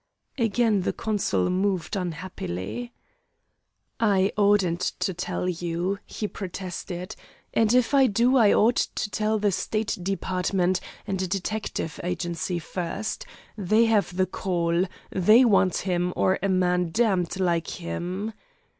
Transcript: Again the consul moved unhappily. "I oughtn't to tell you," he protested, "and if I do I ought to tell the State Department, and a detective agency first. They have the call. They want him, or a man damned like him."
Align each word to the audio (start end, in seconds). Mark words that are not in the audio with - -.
Again 0.39 0.81
the 0.81 0.93
consul 0.93 1.51
moved 1.51 1.95
unhappily. 1.95 2.91
"I 3.99 4.31
oughtn't 4.35 4.81
to 4.97 5.13
tell 5.13 5.47
you," 5.47 5.99
he 6.07 6.27
protested, 6.27 7.15
"and 7.53 7.71
if 7.71 7.93
I 7.93 8.07
do 8.07 8.35
I 8.35 8.51
ought 8.51 8.77
to 8.95 9.11
tell 9.11 9.37
the 9.37 9.51
State 9.51 9.99
Department, 10.01 10.79
and 11.05 11.21
a 11.21 11.27
detective 11.27 11.99
agency 12.03 12.57
first. 12.57 13.27
They 13.55 13.85
have 13.85 14.17
the 14.17 14.25
call. 14.25 14.85
They 15.11 15.45
want 15.45 15.77
him, 15.77 16.13
or 16.15 16.39
a 16.41 16.49
man 16.49 16.89
damned 16.89 17.39
like 17.39 17.69
him." 17.79 18.33